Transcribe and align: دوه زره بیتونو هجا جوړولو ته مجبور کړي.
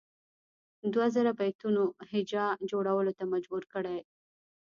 دوه 0.93 1.07
زره 1.15 1.31
بیتونو 1.39 1.83
هجا 2.11 2.45
جوړولو 2.71 3.11
ته 3.17 3.23
مجبور 3.33 3.63
کړي. 3.73 3.97